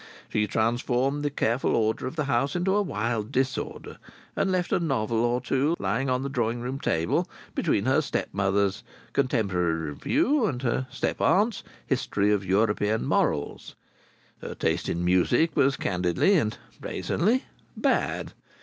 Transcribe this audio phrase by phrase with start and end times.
[0.29, 3.99] She transformed the careful order of the house into a wild disorder,
[4.35, 8.81] and left a novel or so lying on the drawing room table between her stepmother's
[9.13, 13.75] Contemporary Review and her step aunt's History of European Morals.
[14.41, 17.43] Her taste in music was candidly and brazenly
[17.77, 18.33] bad.